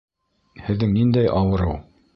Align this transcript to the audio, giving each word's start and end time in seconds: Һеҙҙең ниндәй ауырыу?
Һеҙҙең 0.69 0.97
ниндәй 1.01 1.31
ауырыу? 1.39 1.81